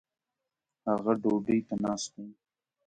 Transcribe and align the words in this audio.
هغه 0.89 1.13
ډوډي 1.21 1.57
ته 1.67 1.75
ناست 1.83 2.09
دي 2.15 2.27